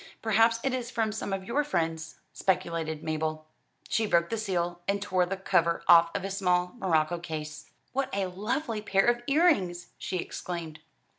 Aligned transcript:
"Perhaps 0.23 0.57
it 0.63 0.73
is 0.73 0.89
from 0.89 1.11
some 1.11 1.31
of 1.31 1.43
your 1.45 1.63
friends," 1.63 2.21
speculated 2.33 3.03
Mabel. 3.03 3.45
She 3.87 4.07
broke 4.07 4.31
the 4.31 4.37
seal, 4.39 4.81
and 4.87 4.99
tore 4.99 5.27
the 5.27 5.37
cover 5.37 5.83
off 5.87 6.09
a 6.15 6.31
small 6.31 6.73
morocco 6.79 7.19
case. 7.19 7.69
"What 7.93 8.09
a 8.11 8.25
lovely 8.25 8.81
pair 8.81 9.05
of 9.05 9.21
earrings!" 9.27 9.89
she 9.99 10.17
exclaimed. 10.17 10.79